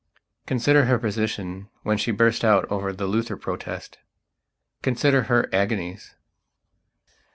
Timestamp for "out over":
2.43-2.91